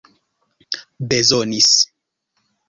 [1.09, 1.71] bezonis